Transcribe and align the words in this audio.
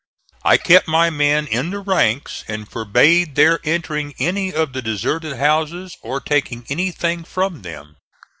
I 0.43 0.57
kept 0.57 0.87
my 0.87 1.11
men 1.11 1.45
in 1.45 1.69
the 1.69 1.77
ranks 1.77 2.43
and 2.47 2.67
forbade 2.67 3.35
their 3.35 3.59
entering 3.63 4.15
any 4.17 4.51
of 4.51 4.73
the 4.73 4.81
deserted 4.81 5.37
houses 5.37 5.95
or 6.01 6.19
taking 6.19 6.65
anything 6.69 7.23
from 7.23 7.61
them. 7.61 7.97